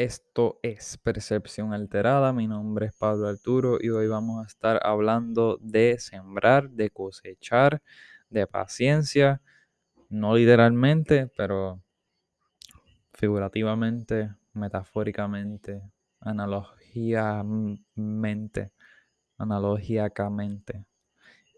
esto 0.00 0.58
es 0.62 0.96
Percepción 0.96 1.74
Alterada. 1.74 2.32
Mi 2.32 2.46
nombre 2.46 2.86
es 2.86 2.94
Pablo 2.94 3.28
Arturo 3.28 3.76
y 3.78 3.90
hoy 3.90 4.06
vamos 4.06 4.42
a 4.42 4.46
estar 4.46 4.80
hablando 4.82 5.58
de 5.60 5.98
sembrar, 5.98 6.70
de 6.70 6.88
cosechar, 6.88 7.82
de 8.30 8.46
paciencia, 8.46 9.42
no 10.08 10.36
literalmente, 10.36 11.30
pero 11.36 11.82
figurativamente, 13.12 14.34
metafóricamente, 14.54 15.82
analógicamente, 16.18 18.72
analógicamente. 19.36 20.86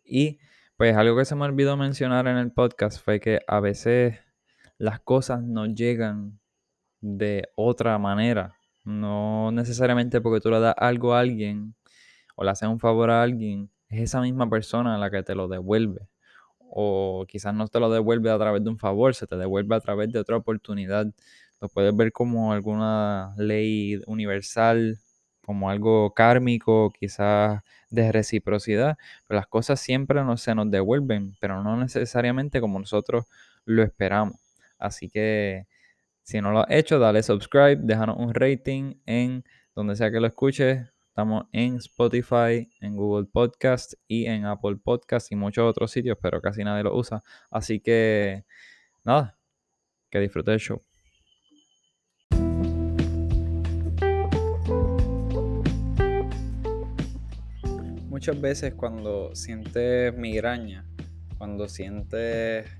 Y 0.04 0.40
pues 0.77 0.96
algo 0.96 1.16
que 1.16 1.27
se 1.27 1.36
me 1.36 1.45
olvidó 1.45 1.77
mencionar 1.77 2.27
en 2.27 2.38
el 2.38 2.50
podcast 2.50 3.00
fue 3.00 3.20
que 3.20 3.38
a 3.46 3.60
veces 3.60 4.18
las 4.78 4.98
cosas 4.98 5.45
no 5.45 5.66
llegan 5.66 6.40
de 7.02 7.48
otra 7.56 7.98
manera. 7.98 8.55
No 8.84 9.52
necesariamente 9.52 10.20
porque 10.23 10.41
tú 10.41 10.51
le 10.51 10.61
das 10.61 10.74
algo 10.79 11.15
a 11.15 11.20
alguien 11.20 11.75
o 12.37 12.45
le 12.45 12.51
haces 12.51 12.69
un 12.69 12.80
favor 12.80 13.11
a 13.11 13.23
alguien, 13.23 13.70
es 13.88 14.02
esa 14.02 14.20
misma 14.23 14.48
persona 14.48 14.97
la 14.98 15.11
que 15.11 15.23
te 15.23 15.34
lo 15.34 15.48
devuelve. 15.48 16.09
O 16.59 17.27
quizás 17.28 17.55
no 17.55 17.69
te 17.69 17.80
lo 17.80 17.91
devuelve 17.91 18.30
a 18.30 18.38
través 18.38 18.65
de 18.65 18.70
un 18.70 18.78
favor, 18.78 19.15
se 19.15 19.27
te 19.27 19.37
devuelve 19.37 19.77
a 19.77 19.80
través 19.80 20.11
de 20.12 20.19
otra 20.20 20.37
oportunidad. 20.37 21.06
Lo 21.61 21.69
puedes 21.69 21.95
ver 21.95 22.12
como 22.12 22.52
alguna 22.52 23.34
ley 23.37 24.00
universal, 24.06 24.98
como 25.45 25.70
algo 25.70 26.14
kármico, 26.14 26.91
quizás 26.98 27.62
de 27.91 28.11
reciprocidad, 28.12 28.97
pero 29.27 29.39
las 29.39 29.47
cosas 29.48 29.80
siempre 29.80 30.25
no, 30.25 30.37
se 30.37 30.55
nos 30.55 30.70
devuelven, 30.70 31.37
pero 31.41 31.62
no 31.62 31.77
necesariamente 31.77 32.61
como 32.61 32.78
nosotros 32.78 33.27
lo 33.64 33.83
esperamos. 33.83 34.37
Así 34.78 35.11
que 35.11 35.66
si 36.23 36.41
no 36.41 36.53
lo 36.53 36.61
has 36.61 36.70
hecho, 36.70 36.98
dale 36.98 37.23
subscribe, 37.23 37.78
déjanos 37.83 38.17
un 38.19 38.33
rating 38.33 38.95
en 39.06 39.45
donde 39.75 39.97
sea 39.97 40.11
que 40.11 40.20
lo 40.20 40.27
escuches. 40.28 40.89
Estamos 41.09 41.45
en 41.53 41.77
Spotify, 41.77 42.70
en 42.81 42.97
Google 42.97 43.27
Podcast 43.31 43.95
y 44.06 44.27
en 44.27 44.47
Apple 44.47 44.77
Podcast 44.83 45.31
y 45.33 45.37
muchos 45.37 45.69
otros 45.69 45.91
sitios, 45.91 46.17
pero 46.23 46.41
casi 46.41 46.65
nadie 46.65 46.84
lo 46.84 46.97
usa. 46.97 47.23
Así 47.50 47.81
que, 47.81 48.45
nada, 49.05 49.37
que 50.11 50.20
disfrute 50.20 50.53
el 50.53 50.61
show. 50.61 50.81
Muchas 58.09 58.41
veces 58.41 58.75
cuando 58.75 59.34
sientes 59.34 60.17
migraña, 60.17 60.87
cuando 61.37 61.69
sientes 61.69 62.70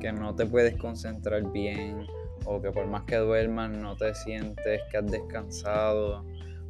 que 0.00 0.12
no 0.12 0.34
te 0.34 0.44
puedes 0.44 0.76
concentrar 0.76 1.52
bien, 1.52 2.04
o 2.50 2.62
que 2.62 2.72
por 2.72 2.86
más 2.86 3.02
que 3.02 3.16
duermas 3.16 3.70
no 3.70 3.94
te 3.94 4.14
sientes 4.14 4.80
que 4.90 4.96
has 4.96 5.06
descansado 5.06 6.24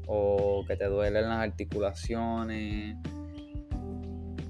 o 0.08 0.64
que 0.66 0.76
te 0.76 0.86
duelen 0.86 1.28
las 1.28 1.38
articulaciones. 1.38 2.96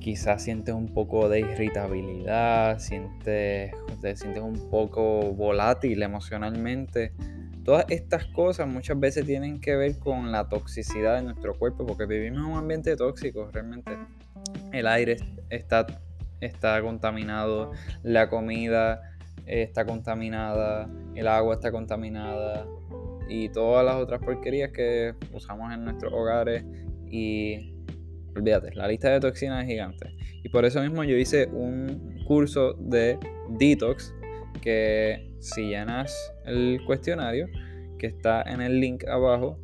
Quizás 0.01 0.43
sientes 0.43 0.75
un 0.75 0.95
poco 0.95 1.29
de 1.29 1.41
irritabilidad, 1.41 2.79
sientes, 2.79 3.73
te 4.01 4.17
sientes 4.17 4.43
un 4.43 4.71
poco 4.71 5.35
volátil 5.35 6.03
emocionalmente. 6.03 7.13
Todas 7.63 7.85
estas 7.91 8.25
cosas 8.27 8.67
muchas 8.67 8.99
veces 8.99 9.27
tienen 9.27 9.61
que 9.61 9.77
ver 9.77 9.99
con 9.99 10.33
la 10.33 10.49
toxicidad 10.49 11.17
de 11.17 11.25
nuestro 11.25 11.59
cuerpo, 11.59 11.85
porque 11.85 12.07
vivimos 12.07 12.39
en 12.39 12.53
un 12.53 12.57
ambiente 12.57 12.97
tóxico 12.97 13.51
realmente. 13.53 13.99
El 14.73 14.87
aire 14.87 15.19
está, 15.51 15.87
está 16.41 16.81
contaminado, 16.81 17.73
la 18.03 18.31
comida 18.31 19.18
está 19.49 19.85
contaminada, 19.85 20.91
el 21.15 21.27
agua 21.27 21.55
está 21.55 21.73
contaminada 21.73 22.67
y 23.29 23.49
todas 23.49 23.85
las 23.85 23.97
otras 23.97 24.21
porquerías 24.21 24.71
que 24.73 25.15
usamos 25.33 25.73
en 25.73 25.85
nuestros 25.85 26.13
hogares 26.13 26.65
y 27.11 27.75
olvídate, 28.37 28.75
la 28.75 28.87
lista 28.87 29.11
de 29.11 29.21
toxinas 29.21 29.65
es 29.65 29.71
gigante. 29.71 30.15
Y 30.43 30.49
por 30.51 30.65
eso 30.65 30.81
mismo 30.83 31.03
yo 31.05 31.17
hice 31.17 31.47
un 31.47 32.23
curso 32.27 32.75
de 32.75 33.19
detox 33.59 34.15
que 34.61 35.35
si 35.41 35.69
llenas 35.69 36.33
el 36.45 36.81
cuestionario 36.87 37.49
que 37.99 38.07
está 38.07 38.43
en 38.43 38.61
el 38.61 38.81
link 38.81 39.05
abajo, 39.09 39.59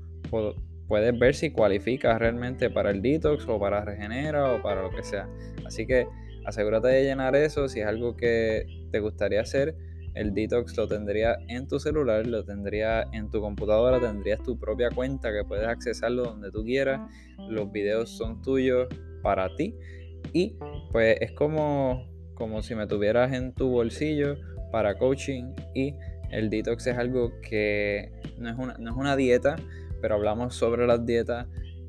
puedes 0.88 1.18
ver 1.18 1.34
si 1.34 1.50
cualificas 1.50 2.18
realmente 2.18 2.70
para 2.70 2.90
el 2.90 3.00
detox 3.00 3.46
o 3.48 3.58
para 3.60 3.84
regenera 3.84 4.52
o 4.52 4.62
para 4.62 4.82
lo 4.82 4.90
que 4.90 5.02
sea. 5.02 5.28
Así 5.64 5.86
que 5.86 6.06
asegúrate 6.44 6.88
de 6.88 7.04
llenar 7.04 7.36
eso 7.36 7.68
si 7.68 7.80
es 7.80 7.86
algo 7.86 8.16
que 8.16 8.66
te 8.90 9.00
gustaría 9.00 9.40
hacer. 9.40 9.76
El 10.14 10.32
detox 10.32 10.76
lo 10.76 10.86
tendría 10.86 11.36
en 11.48 11.66
tu 11.66 11.80
celular, 11.80 12.26
lo 12.26 12.44
tendría 12.44 13.04
en 13.12 13.30
tu 13.30 13.40
computadora, 13.40 13.98
tendrías 13.98 14.40
tu 14.42 14.58
propia 14.58 14.90
cuenta 14.90 15.32
que 15.32 15.44
puedes 15.44 15.66
accesarlo 15.66 16.22
donde 16.22 16.52
tú 16.52 16.64
quieras. 16.64 17.00
Los 17.48 17.72
videos 17.72 18.10
son 18.10 18.40
tuyos 18.40 18.86
para 19.22 19.54
ti. 19.56 19.74
Y 20.32 20.56
pues 20.92 21.16
es 21.20 21.32
como, 21.32 22.06
como 22.34 22.62
si 22.62 22.76
me 22.76 22.86
tuvieras 22.86 23.32
en 23.32 23.54
tu 23.54 23.70
bolsillo 23.70 24.36
para 24.70 24.96
coaching. 24.96 25.52
Y 25.74 25.94
el 26.30 26.48
detox 26.48 26.86
es 26.86 26.96
algo 26.96 27.40
que 27.40 28.12
no 28.38 28.50
es 28.50 28.56
una, 28.56 28.76
no 28.78 28.90
es 28.90 28.96
una 28.96 29.16
dieta, 29.16 29.56
pero 30.00 30.14
hablamos 30.14 30.54
sobre 30.54 30.86
las 30.86 31.04
dietas. 31.04 31.48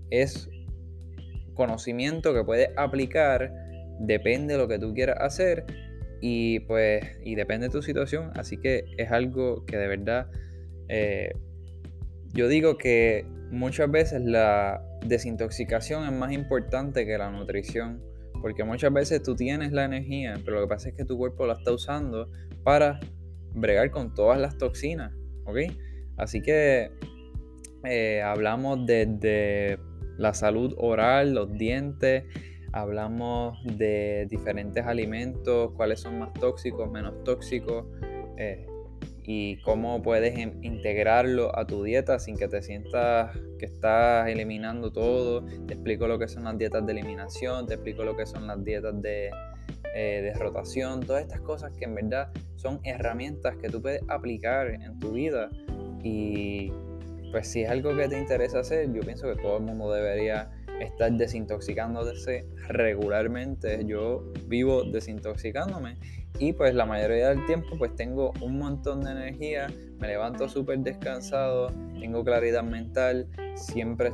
Es 0.10 0.50
conocimiento 1.54 2.34
que 2.34 2.44
puedes 2.44 2.70
aplicar, 2.76 3.52
depende 4.00 4.54
de 4.54 4.60
lo 4.60 4.68
que 4.68 4.80
tú 4.80 4.94
quieras 4.94 5.18
hacer 5.20 5.66
y 6.22 6.60
pues, 6.62 7.04
y 7.24 7.36
depende 7.36 7.68
de 7.68 7.72
tu 7.72 7.82
situación, 7.82 8.32
así 8.36 8.58
que 8.58 8.86
es 8.98 9.12
algo 9.12 9.66
que 9.66 9.78
de 9.78 9.88
verdad, 9.88 10.28
eh, 10.88 11.32
yo 12.34 12.48
digo 12.48 12.78
que 12.78 13.26
muchas 13.52 13.92
veces 13.92 14.22
la 14.22 14.84
desintoxicación 15.06 16.06
es 16.06 16.12
más 16.12 16.32
importante 16.32 17.06
que 17.06 17.18
la 17.18 17.30
nutrición, 17.30 18.02
porque 18.42 18.64
muchas 18.64 18.92
veces 18.92 19.24
tú 19.24 19.36
tienes 19.36 19.72
la 19.72 19.86
energía, 19.86 20.36
pero 20.44 20.58
lo 20.58 20.64
que 20.64 20.70
pasa 20.70 20.90
es 20.90 20.96
que 20.96 21.06
tu 21.06 21.18
cuerpo 21.18 21.46
la 21.46 21.54
está 21.54 21.72
usando 21.72 22.30
para 22.64 23.00
bregar 23.54 23.92
con 23.92 24.14
todas 24.14 24.40
las 24.40 24.58
toxinas, 24.58 25.14
¿ok? 25.46 25.58
Así 26.18 26.42
que 26.42 26.92
eh, 27.84 28.22
hablamos 28.22 28.86
de 28.86 29.78
la 30.18 30.34
salud 30.34 30.74
oral, 30.78 31.34
los 31.34 31.52
dientes, 31.54 32.24
hablamos 32.72 33.58
de 33.64 34.28
diferentes 34.30 34.86
alimentos, 34.86 35.72
cuáles 35.74 36.02
son 36.02 36.20
más 36.20 36.34
tóxicos, 36.34 36.92
menos 36.92 37.24
tóxicos 37.24 37.86
eh, 38.38 38.68
y 39.24 39.58
cómo 39.62 40.02
puedes 40.02 40.38
integrarlo 40.38 41.58
a 41.58 41.66
tu 41.66 41.84
dieta 41.84 42.20
sin 42.20 42.38
que 42.38 42.48
te 42.48 42.62
sientas 42.62 43.36
que 43.58 43.66
estás 43.66 44.28
eliminando 44.28 44.92
todo. 44.92 45.46
Te 45.68 45.74
explico 45.74 46.08
lo 46.08 46.20
que 46.20 46.28
son 46.28 46.44
las 46.44 46.58
dietas 46.58 46.86
de 46.86 46.92
eliminación, 46.92 47.66
te 47.66 47.76
explico 47.76 48.04
lo 48.04 48.16
que 48.16 48.26
son 48.26 48.46
las 48.48 48.64
dietas 48.64 49.02
de, 49.02 49.32
eh, 49.96 50.22
de 50.22 50.34
rotación, 50.34 51.02
todas 51.02 51.24
estas 51.24 51.42
cosas 51.42 51.72
que 51.78 51.86
en 51.86 51.96
verdad 51.96 52.30
son 52.56 52.80
herramientas 52.84 53.56
que 53.58 53.70
tú 53.70 53.82
puedes 53.82 54.02
aplicar 54.10 54.68
en 54.68 55.00
tu 55.00 55.14
vida 55.14 55.50
y 56.04 56.72
pues 57.32 57.48
si 57.48 57.64
es 57.64 57.70
algo 57.70 57.96
que 57.96 58.08
te 58.08 58.18
interesa 58.18 58.60
hacer, 58.60 58.94
yo 58.94 59.02
pienso 59.02 59.28
que 59.28 59.42
todo 59.42 59.58
el 59.58 59.64
mundo 59.64 59.92
debería 59.92 60.50
estar 60.80 61.12
desintoxicándose 61.12 62.48
regularmente. 62.68 63.84
Yo 63.86 64.32
vivo 64.48 64.84
desintoxicándome 64.84 65.98
y 66.40 66.54
pues 66.54 66.74
la 66.76 66.86
mayoría 66.86 67.30
del 67.30 67.46
tiempo 67.46 67.78
pues 67.78 67.96
tengo 67.96 68.34
un 68.42 68.58
montón 68.58 69.02
de 69.02 69.12
energía, 69.12 69.68
me 70.00 70.08
levanto 70.08 70.50
súper 70.50 70.80
descansado, 70.80 71.72
tengo 72.00 72.24
claridad 72.24 72.64
mental, 72.64 73.28
siempre 73.56 74.12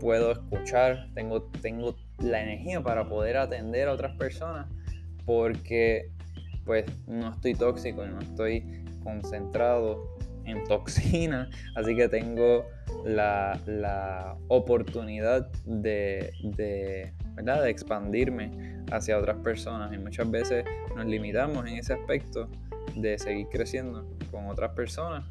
puedo 0.00 0.32
escuchar, 0.32 1.08
tengo, 1.14 1.44
tengo 1.62 1.96
la 2.18 2.42
energía 2.42 2.82
para 2.82 3.08
poder 3.08 3.36
atender 3.36 3.88
a 3.88 3.92
otras 3.92 4.16
personas 4.16 4.66
porque 5.24 6.10
pues 6.64 6.84
no 7.06 7.30
estoy 7.30 7.54
tóxico, 7.54 8.04
no 8.04 8.20
estoy 8.20 8.84
concentrado 9.02 10.16
en 10.44 10.64
toxina, 10.64 11.48
así 11.76 11.94
que 11.94 12.08
tengo 12.08 12.64
la, 13.04 14.36
oportunidad 14.48 15.50
de, 15.64 16.32
de, 16.42 17.12
de 17.42 17.70
expandirme 17.70 18.82
hacia 18.90 19.18
otras 19.18 19.38
personas 19.38 19.92
y 19.92 19.98
muchas 19.98 20.30
veces 20.30 20.64
nos 20.96 21.06
limitamos 21.06 21.66
en 21.66 21.74
ese 21.78 21.94
aspecto 21.94 22.48
de 22.96 23.18
seguir 23.18 23.48
creciendo 23.48 24.06
con 24.30 24.48
otras 24.48 24.72
personas 24.72 25.24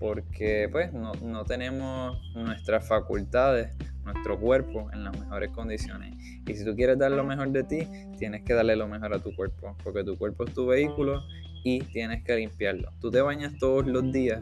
porque 0.00 0.68
pues 0.72 0.92
no, 0.92 1.12
no 1.22 1.44
tenemos 1.44 2.18
nuestras 2.34 2.88
facultades, 2.88 3.76
nuestro 4.02 4.40
cuerpo 4.40 4.88
en 4.92 5.04
las 5.04 5.18
mejores 5.20 5.50
condiciones. 5.50 6.14
Y 6.46 6.54
si 6.54 6.64
tú 6.64 6.74
quieres 6.74 6.98
dar 6.98 7.12
lo 7.12 7.22
mejor 7.22 7.50
de 7.50 7.62
ti, 7.64 7.86
tienes 8.18 8.42
que 8.42 8.54
darle 8.54 8.76
lo 8.76 8.88
mejor 8.88 9.14
a 9.14 9.18
tu 9.18 9.36
cuerpo, 9.36 9.76
porque 9.84 10.02
tu 10.02 10.16
cuerpo 10.16 10.44
es 10.44 10.54
tu 10.54 10.66
vehículo 10.66 11.22
y 11.64 11.80
tienes 11.80 12.24
que 12.24 12.34
limpiarlo. 12.34 12.90
Tú 12.98 13.10
te 13.10 13.20
bañas 13.20 13.52
todos 13.58 13.86
los 13.86 14.10
días, 14.10 14.40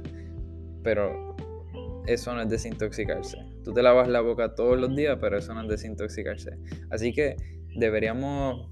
pero 0.85 1.37
eso 2.09 2.35
no 2.35 2.43
es 2.43 2.49
desintoxicarse. 2.49 3.39
Tú 3.63 3.73
te 3.73 3.83
lavas 3.83 4.09
la 4.09 4.21
boca 4.21 4.55
todos 4.55 4.79
los 4.79 4.95
días, 4.97 5.19
pero 5.21 5.39
eso 5.39 5.53
no 5.55 5.63
es 5.63 5.69
desintoxicarse. 5.69 6.59
Así 6.91 7.13
que 7.13 7.37
deberíamos 7.77 8.69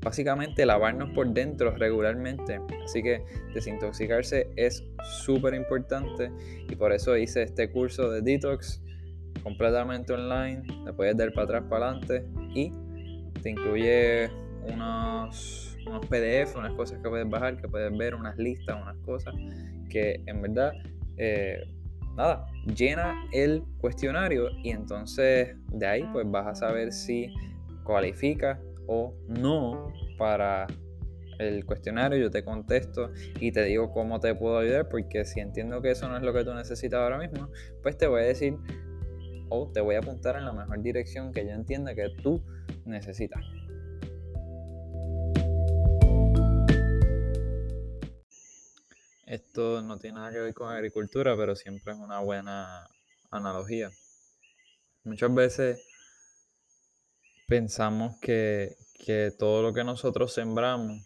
básicamente 0.00 0.66
lavarnos 0.66 1.10
por 1.10 1.28
dentro 1.28 1.76
regularmente. 1.76 2.60
Así 2.84 3.02
que 3.02 3.22
desintoxicarse 3.54 4.48
es 4.56 4.82
súper 5.24 5.54
importante 5.54 6.30
y 6.68 6.74
por 6.74 6.92
eso 6.92 7.16
hice 7.16 7.42
este 7.42 7.70
curso 7.70 8.10
de 8.10 8.22
detox 8.22 8.82
completamente 9.42 10.12
online. 10.12 10.62
Te 10.84 10.92
puedes 10.92 11.16
dar 11.16 11.32
para 11.32 11.44
atrás, 11.44 11.64
para 11.68 11.90
adelante 11.90 12.26
y 12.54 12.72
te 13.42 13.50
incluye 13.50 14.30
unos, 14.72 15.76
unos 15.86 16.06
PDF, 16.06 16.56
unas 16.56 16.72
cosas 16.74 17.00
que 17.02 17.08
puedes 17.08 17.28
bajar, 17.28 17.60
que 17.60 17.68
puedes 17.68 17.96
ver, 17.96 18.14
unas 18.14 18.36
listas, 18.38 18.80
unas 18.80 18.96
cosas 18.98 19.34
que 19.88 20.22
en 20.26 20.40
verdad, 20.40 20.72
eh, 21.16 21.62
nada, 22.16 22.46
llena 22.66 23.26
el 23.32 23.64
cuestionario 23.80 24.48
y 24.62 24.70
entonces 24.70 25.56
de 25.68 25.86
ahí 25.86 26.08
pues 26.12 26.30
vas 26.30 26.46
a 26.46 26.54
saber 26.54 26.92
si 26.92 27.32
cualifica 27.84 28.60
o 28.86 29.14
no 29.28 29.92
para 30.18 30.66
el 31.38 31.64
cuestionario, 31.64 32.18
yo 32.18 32.30
te 32.30 32.44
contesto 32.44 33.10
y 33.40 33.52
te 33.52 33.64
digo 33.64 33.90
cómo 33.90 34.20
te 34.20 34.34
puedo 34.34 34.58
ayudar, 34.58 34.88
porque 34.88 35.24
si 35.24 35.40
entiendo 35.40 35.82
que 35.82 35.90
eso 35.90 36.08
no 36.08 36.16
es 36.16 36.22
lo 36.22 36.32
que 36.32 36.44
tú 36.44 36.54
necesitas 36.54 37.00
ahora 37.00 37.18
mismo, 37.18 37.48
pues 37.82 37.96
te 37.96 38.06
voy 38.06 38.22
a 38.22 38.24
decir 38.24 38.56
o 39.48 39.70
te 39.70 39.80
voy 39.80 39.96
a 39.96 39.98
apuntar 39.98 40.36
en 40.36 40.44
la 40.44 40.52
mejor 40.52 40.80
dirección 40.82 41.32
que 41.32 41.44
yo 41.44 41.52
entienda 41.52 41.94
que 41.94 42.08
tú 42.22 42.42
necesitas. 42.84 43.42
Esto 49.32 49.80
no 49.80 49.98
tiene 49.98 50.16
nada 50.16 50.30
que 50.30 50.40
ver 50.40 50.52
con 50.52 50.70
agricultura, 50.70 51.34
pero 51.34 51.56
siempre 51.56 51.94
es 51.94 51.98
una 51.98 52.18
buena 52.18 52.86
analogía. 53.30 53.90
Muchas 55.04 55.34
veces 55.34 55.80
pensamos 57.48 58.20
que, 58.20 58.76
todo 59.38 59.62
lo 59.62 59.72
que 59.72 59.84
nosotros 59.84 60.34
sembramos, 60.34 61.02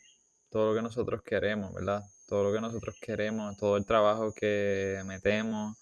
todo 0.50 0.70
lo 0.70 0.74
que 0.74 0.82
nosotros 0.82 1.22
queremos, 1.22 1.72
¿verdad? 1.72 2.02
Todo 2.26 2.42
lo 2.42 2.52
que 2.52 2.60
nosotros 2.60 2.96
queremos, 3.00 3.56
todo 3.58 3.76
el 3.76 3.86
trabajo 3.86 4.34
que 4.34 5.00
metemos 5.06 5.76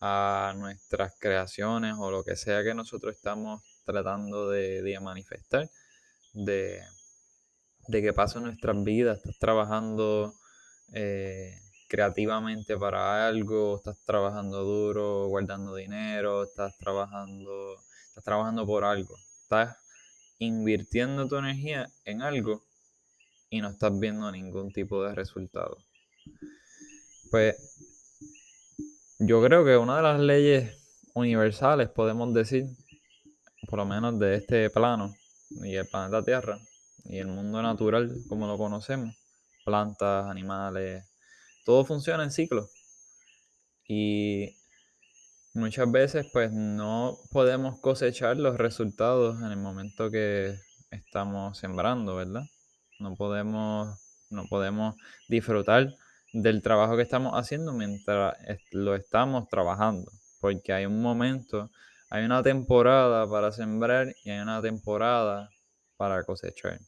a 0.00 0.54
nuestras 0.56 1.18
creaciones 1.18 1.96
o 1.98 2.12
lo 2.12 2.22
que 2.22 2.36
sea 2.36 2.62
que 2.62 2.74
nosotros 2.74 3.16
estamos 3.16 3.60
tratando 3.84 4.48
de, 4.50 4.96
manifestar, 5.02 5.68
de, 6.32 6.80
de 7.88 8.02
que 8.02 8.12
pasa 8.12 8.38
en 8.38 8.44
nuestras 8.44 8.84
vidas, 8.84 9.18
estás 9.18 9.36
trabajando 9.40 10.32
eh, 10.92 11.58
creativamente 11.88 12.76
para 12.76 13.26
algo, 13.26 13.76
estás 13.76 13.98
trabajando 14.04 14.62
duro, 14.62 15.26
guardando 15.28 15.74
dinero, 15.74 16.44
estás 16.44 16.76
trabajando, 16.78 17.76
estás 18.08 18.24
trabajando 18.24 18.66
por 18.66 18.84
algo, 18.84 19.16
estás 19.42 19.76
invirtiendo 20.38 21.26
tu 21.26 21.36
energía 21.36 21.88
en 22.04 22.22
algo 22.22 22.62
y 23.50 23.60
no 23.60 23.70
estás 23.70 23.98
viendo 23.98 24.30
ningún 24.30 24.70
tipo 24.72 25.02
de 25.02 25.14
resultado. 25.14 25.78
Pues 27.30 27.56
yo 29.18 29.42
creo 29.42 29.64
que 29.64 29.76
una 29.76 29.96
de 29.96 30.02
las 30.02 30.20
leyes 30.20 30.78
universales, 31.14 31.88
podemos 31.88 32.32
decir, 32.34 32.66
por 33.68 33.78
lo 33.78 33.86
menos 33.86 34.18
de 34.18 34.36
este 34.36 34.70
plano 34.70 35.14
y 35.50 35.74
el 35.74 35.86
planeta 35.86 36.22
Tierra 36.22 36.58
y 37.04 37.18
el 37.18 37.28
mundo 37.28 37.62
natural 37.62 38.14
como 38.28 38.46
lo 38.46 38.58
conocemos, 38.58 39.16
plantas, 39.64 40.26
animales, 40.26 41.07
todo 41.68 41.84
funciona 41.84 42.24
en 42.24 42.30
ciclo. 42.30 42.70
Y 43.86 44.56
muchas 45.52 45.92
veces 45.92 46.26
pues 46.32 46.50
no 46.50 47.18
podemos 47.30 47.78
cosechar 47.80 48.38
los 48.38 48.56
resultados 48.56 49.36
en 49.42 49.52
el 49.52 49.58
momento 49.58 50.10
que 50.10 50.56
estamos 50.90 51.58
sembrando, 51.58 52.16
¿verdad? 52.16 52.44
No 53.00 53.16
podemos, 53.16 54.00
no 54.30 54.46
podemos 54.46 54.96
disfrutar 55.28 55.94
del 56.32 56.62
trabajo 56.62 56.96
que 56.96 57.02
estamos 57.02 57.34
haciendo 57.34 57.74
mientras 57.74 58.34
lo 58.70 58.94
estamos 58.94 59.46
trabajando, 59.50 60.10
porque 60.40 60.72
hay 60.72 60.86
un 60.86 61.02
momento, 61.02 61.70
hay 62.08 62.24
una 62.24 62.42
temporada 62.42 63.28
para 63.28 63.52
sembrar 63.52 64.14
y 64.24 64.30
hay 64.30 64.38
una 64.38 64.62
temporada 64.62 65.50
para 65.98 66.24
cosechar. 66.24 66.80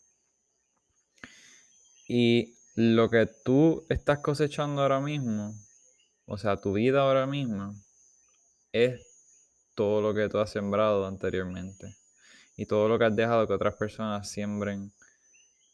Y 2.08 2.54
lo 2.80 3.10
que 3.10 3.26
tú 3.26 3.84
estás 3.90 4.20
cosechando 4.20 4.80
ahora 4.80 5.00
mismo, 5.00 5.54
o 6.24 6.38
sea, 6.38 6.56
tu 6.56 6.72
vida 6.72 7.02
ahora 7.02 7.26
mismo, 7.26 7.74
es 8.72 9.06
todo 9.74 10.00
lo 10.00 10.14
que 10.14 10.30
tú 10.30 10.38
has 10.38 10.50
sembrado 10.50 11.06
anteriormente 11.06 11.94
y 12.56 12.64
todo 12.64 12.88
lo 12.88 12.98
que 12.98 13.04
has 13.04 13.14
dejado 13.14 13.46
que 13.46 13.52
otras 13.52 13.74
personas 13.74 14.30
siembren 14.30 14.92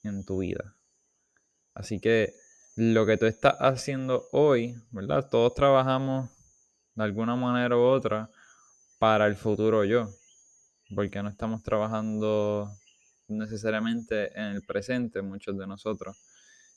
en 0.03 0.25
tu 0.25 0.39
vida. 0.39 0.75
Así 1.75 2.01
que 2.01 2.35
lo 2.75 3.07
que 3.07 3.17
tú 3.17 3.27
estás 3.27 3.55
haciendo 3.61 4.27
hoy, 4.33 4.75
¿verdad? 4.91 5.29
Todos 5.31 5.55
trabajamos 5.55 6.29
de 6.97 7.05
alguna 7.05 7.37
manera 7.37 7.77
u 7.77 7.83
otra 7.83 8.31
para 8.99 9.29
el 9.29 9.37
futuro 9.37 9.85
yo, 9.85 10.11
porque 10.93 11.23
no 11.23 11.29
estamos 11.29 11.63
trabajando 11.63 12.69
necesariamente 13.29 14.37
en 14.37 14.57
el 14.57 14.63
presente, 14.63 15.23
muchos 15.23 15.57
de 15.57 15.69
nosotros. 15.69 16.17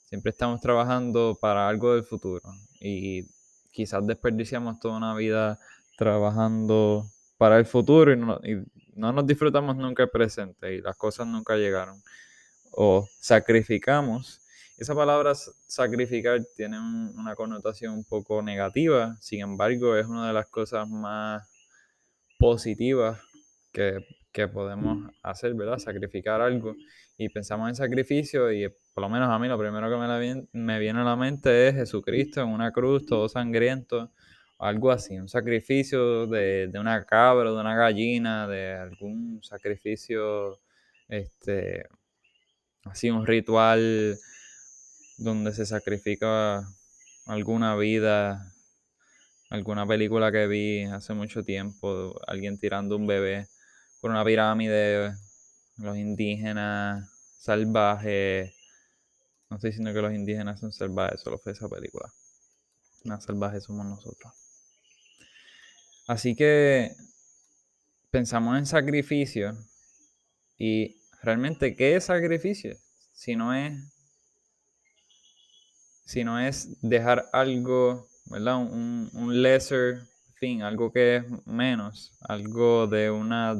Siempre 0.10 0.32
estamos 0.32 0.60
trabajando 0.60 1.38
para 1.40 1.70
algo 1.70 1.94
del 1.94 2.04
futuro 2.04 2.42
y 2.80 3.28
quizás 3.72 4.08
desperdiciamos 4.08 4.80
toda 4.80 4.98
una 4.98 5.14
vida 5.14 5.60
trabajando 6.00 7.06
para 7.38 7.60
el 7.60 7.68
futuro 7.68 8.12
y 8.12 8.18
no, 8.18 9.14
nos 9.14 9.28
disfrutamos 9.28 9.78
nunca 9.78 10.02
el 10.02 10.10
presente 10.10 10.74
y 10.74 10.82
las 10.82 10.98
cosas 10.98 11.28
nunca 11.28 11.58
llegaron. 11.58 12.02
O 12.72 13.08
sacrificamos. 13.20 14.42
Esa 14.80 14.96
palabra 14.96 15.36
sacrificar 15.36 16.42
tiene 16.56 16.80
una 16.80 17.36
connotación 17.36 17.94
un 17.94 18.04
poco 18.04 18.42
negativa, 18.42 19.16
sin 19.22 19.42
embargo 19.42 19.96
es 19.96 20.08
una 20.08 20.26
de 20.26 20.34
las 20.34 20.48
cosas 20.48 20.90
más 20.90 21.48
positivas 22.40 23.20
que, 23.72 24.04
que 24.32 24.48
podemos 24.48 25.12
hacer, 25.22 25.54
¿verdad? 25.54 25.78
Sacrificar 25.78 26.42
algo. 26.42 26.74
Y 27.22 27.28
pensamos 27.28 27.68
en 27.68 27.76
sacrificio 27.76 28.50
y 28.50 28.70
por 28.94 29.02
lo 29.02 29.10
menos 29.10 29.30
a 29.30 29.38
mí 29.38 29.50
lo 29.50 29.60
primero 29.60 29.90
que 29.90 29.98
me, 29.98 30.48
me 30.54 30.80
viene 30.80 31.02
a 31.02 31.04
la 31.04 31.18
mente 31.18 31.68
es 31.68 31.76
Jesucristo 31.76 32.42
en 32.42 32.48
una 32.48 32.72
cruz, 32.72 33.06
todo 33.06 33.28
sangriento, 33.28 34.10
algo 34.58 34.90
así, 34.90 35.20
un 35.20 35.28
sacrificio 35.28 36.28
de, 36.28 36.72
una 36.80 37.04
cabra, 37.04 37.52
de 37.52 37.58
una 37.58 37.76
gallina, 37.76 38.48
de 38.48 38.74
algún 38.74 39.42
sacrificio, 39.44 40.62
este, 41.10 41.90
así 42.86 43.10
un 43.10 43.28
ritual 43.28 44.18
donde 45.18 45.52
se 45.52 45.66
sacrifica 45.66 46.64
alguna 47.26 47.76
vida, 47.76 48.54
alguna 49.50 49.86
película 49.86 50.32
que 50.32 50.48
vi 50.48 50.84
hace 50.86 51.14
mucho 51.14 51.44
tiempo, 51.44 52.18
alguien 52.28 52.58
tirando 52.58 52.96
un 52.96 53.08
bebé 53.08 53.48
por 54.00 54.10
una 54.10 54.24
pirámide, 54.24 55.12
los 55.80 55.98
indígenas 55.98 57.10
salvajes 57.40 58.54
no 59.50 59.56
estoy 59.56 59.72
diciendo 59.72 59.94
que 59.94 60.02
los 60.02 60.14
indígenas 60.14 60.60
son 60.60 60.72
salvajes, 60.72 61.22
solo 61.22 61.40
fue 61.40 61.54
esa 61.54 61.68
película. 61.68 62.08
Más 63.06 63.24
salvajes 63.24 63.64
somos 63.64 63.86
nosotros. 63.86 64.32
Así 66.08 66.36
que 66.36 66.96
pensamos 68.12 68.58
en 68.60 68.68
sacrificio 68.68 69.58
y 70.58 71.02
realmente, 71.24 71.76
¿qué 71.76 71.96
es 71.96 72.06
sacrificio? 72.06 72.78
Si 73.12 73.36
no 73.36 73.56
es, 73.56 73.74
si 76.06 76.24
no 76.24 76.40
es 76.40 76.78
dejar 76.82 77.26
algo, 77.34 78.08
¿verdad? 78.26 78.58
Un, 78.58 79.10
un 79.14 79.42
lesser 79.42 80.08
thing, 80.40 80.62
algo 80.62 80.92
que 80.92 81.18
es 81.18 81.24
menos, 81.48 82.14
algo 82.22 82.86
de 82.86 83.10
una, 83.10 83.56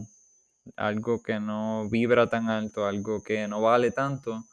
algo 0.76 1.22
que 1.22 1.40
no 1.40 1.90
vibra 1.90 2.28
tan 2.28 2.50
alto, 2.50 2.86
algo 2.86 3.22
que 3.24 3.48
no 3.48 3.62
vale 3.62 3.92
tanto 3.92 4.46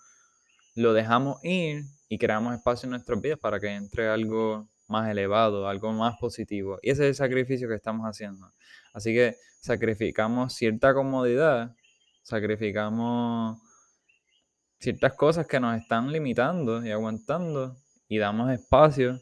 lo 0.77 0.93
dejamos 0.93 1.43
ir 1.43 1.85
y 2.09 2.19
creamos 2.19 2.55
espacio 2.55 2.87
en 2.87 2.91
nuestros 2.91 3.21
vidas 3.21 3.39
para 3.39 3.59
que 3.59 3.69
entre 3.69 4.09
algo 4.09 4.69
más 4.89 5.11
elevado, 5.11 5.69
algo 5.69 5.93
más 5.93 6.17
positivo. 6.19 6.79
Y 6.83 6.91
ese 6.91 7.05
es 7.05 7.09
el 7.09 7.15
sacrificio 7.15 7.67
que 7.69 7.75
estamos 7.75 8.07
haciendo. 8.07 8.53
Así 8.93 9.13
que 9.13 9.37
sacrificamos 9.61 10.53
cierta 10.53 10.95
comodidad, 10.95 11.75
sacrificamos 12.23 13.59
ciertas 14.79 15.15
cosas 15.15 15.47
que 15.47 15.59
nos 15.59 15.81
están 15.81 16.13
limitando 16.13 16.85
y 16.85 16.91
aguantando 16.91 17.77
y 18.07 18.19
damos 18.19 18.53
espacio 18.53 19.21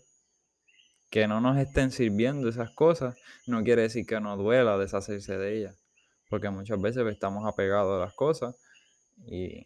que 1.10 1.28
no 1.28 1.40
nos 1.40 1.56
estén 1.58 1.92
sirviendo 1.92 2.48
esas 2.48 2.70
cosas, 2.70 3.16
no 3.46 3.62
quiere 3.62 3.82
decir 3.82 4.04
que 4.04 4.20
nos 4.20 4.36
duela 4.36 4.76
deshacerse 4.76 5.38
de 5.38 5.56
ellas, 5.56 5.83
porque 6.34 6.50
muchas 6.50 6.80
veces 6.80 7.06
estamos 7.06 7.46
apegados 7.46 7.94
a 7.94 8.06
las 8.06 8.12
cosas 8.12 8.56
y 9.24 9.64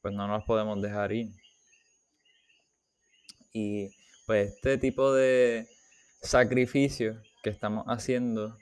pues 0.00 0.12
no 0.12 0.26
nos 0.26 0.42
podemos 0.42 0.82
dejar 0.82 1.12
ir. 1.12 1.28
Y 3.52 3.88
pues 4.26 4.52
este 4.52 4.78
tipo 4.78 5.14
de 5.14 5.68
sacrificio 6.20 7.22
que 7.44 7.50
estamos 7.50 7.84
haciendo 7.86 8.56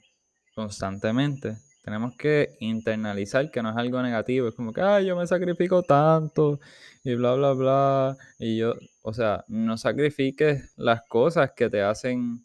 constantemente 0.54 1.56
Tenemos 1.82 2.14
que 2.18 2.56
internalizar 2.60 3.50
que 3.50 3.62
no 3.62 3.70
es 3.70 3.76
algo 3.78 4.02
negativo. 4.02 4.48
Es 4.48 4.54
como 4.54 4.74
que, 4.74 4.82
ay, 4.82 5.06
yo 5.06 5.16
me 5.16 5.26
sacrifico 5.26 5.82
tanto 5.82 6.60
y 7.02 7.14
bla, 7.14 7.32
bla, 7.36 7.52
bla. 7.54 8.16
Y 8.38 8.58
yo, 8.58 8.74
o 9.00 9.14
sea, 9.14 9.46
no 9.48 9.78
sacrifiques 9.78 10.74
las 10.76 11.00
cosas 11.08 11.52
que 11.56 11.70
te 11.70 11.80
hacen 11.80 12.44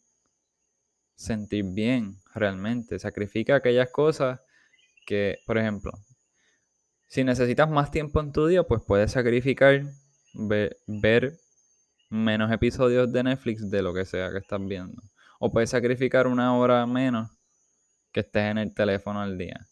sentir 1.16 1.66
bien 1.66 2.16
realmente. 2.34 2.98
Sacrifica 2.98 3.58
aquellas 3.58 3.90
cosas 3.90 4.40
que, 5.06 5.40
por 5.46 5.58
ejemplo, 5.58 5.92
si 7.08 7.24
necesitas 7.24 7.70
más 7.70 7.92
tiempo 7.92 8.20
en 8.20 8.32
tu 8.32 8.48
día, 8.48 8.64
pues 8.64 8.82
puedes 8.86 9.12
sacrificar 9.12 9.84
ver, 10.34 11.38
menos 12.10 12.52
episodios 12.52 13.12
de 13.12 13.24
Netflix 13.24 13.70
de 13.70 13.82
lo 13.82 13.94
que 13.94 14.06
sea 14.06 14.32
que 14.32 14.40
estás 14.40 14.60
viendo. 14.66 15.02
O 15.40 15.52
puedes 15.52 15.70
sacrificar 15.70 16.28
una 16.28 16.58
hora 16.58 16.86
menos 16.86 17.30
que 18.12 18.22
estés 18.22 18.44
en 18.52 18.58
el 18.58 18.74
teléfono 18.74 19.22
al 19.22 19.38
día. 19.38 19.68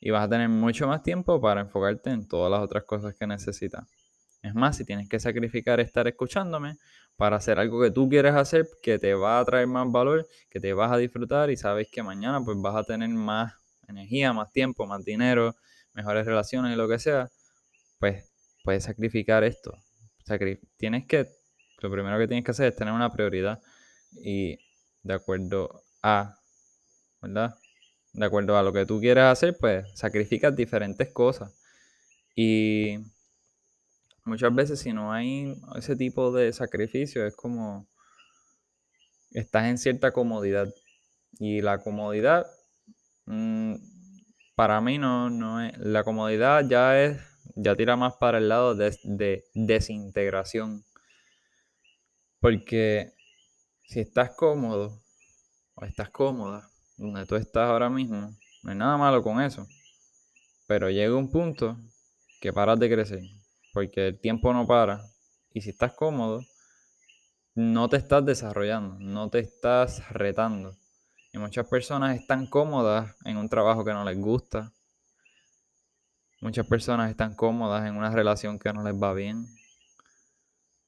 Y 0.00 0.10
vas 0.10 0.24
a 0.24 0.28
tener 0.28 0.48
mucho 0.48 0.86
más 0.86 1.02
tiempo 1.02 1.40
para 1.40 1.62
enfocarte 1.62 2.10
en 2.10 2.26
todas 2.26 2.50
las 2.50 2.60
otras 2.60 2.84
cosas 2.84 3.14
que 3.14 3.26
necesitas. 3.26 3.86
Es 4.42 4.54
más, 4.54 4.76
si 4.76 4.84
tienes 4.84 5.08
que 5.08 5.18
sacrificar 5.18 5.80
estar 5.80 6.06
escuchándome 6.06 6.76
para 7.16 7.36
hacer 7.36 7.58
algo 7.58 7.82
que 7.82 7.90
tú 7.90 8.08
quieres 8.08 8.34
hacer, 8.34 8.68
que 8.82 8.98
te 8.98 9.14
va 9.14 9.40
a 9.40 9.44
traer 9.44 9.66
más 9.66 9.90
valor, 9.90 10.26
que 10.50 10.60
te 10.60 10.72
vas 10.72 10.92
a 10.92 10.96
disfrutar 10.96 11.50
y 11.50 11.56
sabes 11.56 11.88
que 11.90 12.02
mañana 12.02 12.40
pues 12.44 12.56
vas 12.60 12.76
a 12.76 12.84
tener 12.84 13.08
más 13.08 13.54
energía, 13.88 14.32
más 14.32 14.52
tiempo, 14.52 14.86
más 14.86 15.04
dinero, 15.04 15.54
mejores 15.94 16.26
relaciones 16.26 16.72
y 16.72 16.76
lo 16.76 16.88
que 16.88 16.98
sea, 16.98 17.30
pues 17.98 18.24
puedes 18.62 18.84
sacrificar 18.84 19.44
esto. 19.44 19.72
tienes 20.76 21.06
que, 21.06 21.28
lo 21.80 21.90
primero 21.90 22.18
que 22.18 22.28
tienes 22.28 22.44
que 22.44 22.50
hacer 22.50 22.68
es 22.68 22.76
tener 22.76 22.92
una 22.92 23.12
prioridad 23.12 23.60
y 24.12 24.58
de 25.02 25.14
acuerdo 25.14 25.82
a, 26.02 26.38
¿verdad? 27.22 27.54
De 28.12 28.26
acuerdo 28.26 28.56
a 28.56 28.62
lo 28.62 28.72
que 28.72 28.86
tú 28.86 29.00
quieras 29.00 29.32
hacer, 29.32 29.56
pues 29.58 29.86
sacrificas 29.94 30.54
diferentes 30.56 31.12
cosas. 31.12 31.52
Y 32.34 32.98
muchas 34.24 34.54
veces 34.54 34.80
si 34.80 34.92
no 34.92 35.12
hay 35.12 35.54
ese 35.76 35.96
tipo 35.96 36.32
de 36.32 36.52
sacrificio, 36.52 37.26
es 37.26 37.34
como 37.34 37.86
estás 39.30 39.66
en 39.66 39.78
cierta 39.78 40.12
comodidad. 40.12 40.72
Y 41.38 41.60
la 41.60 41.78
comodidad, 41.78 42.46
mm, 43.26 43.74
para 44.54 44.80
mí 44.80 44.98
no, 44.98 45.30
no 45.30 45.62
es, 45.62 45.76
la 45.78 46.04
comodidad 46.04 46.64
ya 46.68 47.02
es, 47.02 47.20
ya 47.54 47.76
tira 47.76 47.96
más 47.96 48.14
para 48.14 48.38
el 48.38 48.48
lado 48.48 48.74
de, 48.74 48.96
de 49.04 49.44
desintegración. 49.54 50.84
Porque 52.40 53.12
si 53.84 54.00
estás 54.00 54.30
cómodo 54.36 55.02
o 55.74 55.84
estás 55.84 56.10
cómoda 56.10 56.68
donde 56.96 57.26
tú 57.26 57.36
estás 57.36 57.68
ahora 57.68 57.90
mismo, 57.90 58.36
no 58.62 58.70
hay 58.70 58.76
nada 58.76 58.96
malo 58.96 59.22
con 59.22 59.40
eso. 59.40 59.66
Pero 60.66 60.90
llega 60.90 61.14
un 61.14 61.30
punto 61.30 61.76
que 62.40 62.52
paras 62.52 62.78
de 62.78 62.90
crecer 62.90 63.22
porque 63.76 64.06
el 64.06 64.18
tiempo 64.18 64.54
no 64.54 64.66
para. 64.66 65.04
Y 65.52 65.60
si 65.60 65.68
estás 65.68 65.92
cómodo, 65.92 66.40
no 67.54 67.90
te 67.90 67.98
estás 67.98 68.24
desarrollando, 68.24 68.96
no 69.00 69.28
te 69.28 69.40
estás 69.40 70.08
retando. 70.08 70.74
Y 71.36 71.38
muchas 71.38 71.66
personas 71.66 72.18
están 72.18 72.46
cómodas 72.46 73.14
en 73.26 73.36
un 73.36 73.50
trabajo 73.50 73.84
que 73.84 73.92
no 73.92 74.04
les 74.06 74.18
gusta. 74.18 74.72
Muchas 76.40 76.66
personas 76.66 77.10
están 77.10 77.34
cómodas 77.34 77.86
en 77.86 77.94
una 77.94 78.10
relación 78.10 78.58
que 78.58 78.72
no 78.72 78.82
les 78.82 78.94
va 78.94 79.12
bien. 79.12 79.44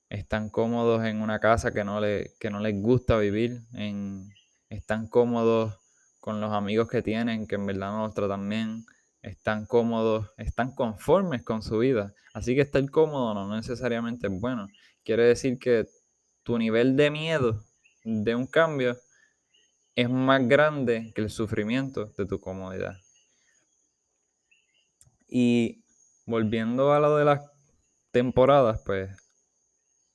Están 0.09 0.49
cómodos 0.49 1.05
en 1.05 1.21
una 1.21 1.39
casa 1.39 1.71
que 1.71 1.85
no, 1.85 2.01
le, 2.01 2.33
que 2.41 2.49
no 2.49 2.61
les 2.61 2.81
gusta 2.81 3.19
vivir. 3.19 3.61
En, 3.75 4.33
están 4.71 5.07
cómodos 5.07 5.79
con 6.19 6.41
los 6.41 6.55
amigos 6.55 6.89
que 6.89 7.03
tienen 7.03 7.47
que 7.47 7.57
en 7.57 7.67
verdad 7.67 7.93
no 7.93 8.07
los 8.07 8.15
tratan 8.15 8.49
bien 8.49 8.87
están 9.21 9.67
cómodos, 9.67 10.31
están 10.39 10.75
conformes 10.75 11.43
con 11.43 11.63
su 11.63 11.79
vida. 11.79 12.15
Así 12.33 12.55
que 12.55 12.63
estar 12.63 12.89
cómodo 12.91 13.35
no 13.35 13.55
necesariamente 13.55 14.29
es 14.29 14.41
bueno. 14.41 14.69
Quiere 15.05 15.25
decir 15.25 15.59
que 15.59 15.87
tu 16.43 16.57
nivel 16.57 16.97
de 16.97 17.11
miedo 17.11 17.63
de 18.05 18.35
un 18.35 18.47
cambio 18.47 18.97
es 19.99 20.09
más 20.09 20.47
grande 20.47 21.11
que 21.13 21.23
el 21.23 21.29
sufrimiento 21.29 22.13
de 22.17 22.25
tu 22.25 22.39
comodidad. 22.39 22.95
Y 25.27 25.83
volviendo 26.25 26.93
a 26.93 27.01
lo 27.01 27.17
de 27.17 27.25
las 27.25 27.41
temporadas, 28.13 28.81
pues 28.87 29.11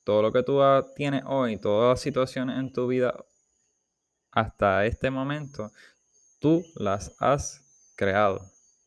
todo 0.05 0.21
lo 0.21 0.31
que 0.31 0.41
tú 0.41 0.61
tienes 0.95 1.23
hoy, 1.25 1.57
todas 1.57 1.89
las 1.89 1.99
situaciones 1.99 2.59
en 2.59 2.71
tu 2.71 2.87
vida 2.87 3.13
hasta 4.31 4.85
este 4.85 5.11
momento, 5.11 5.69
tú 6.39 6.63
las 6.75 7.13
has 7.19 7.61
creado 7.97 8.39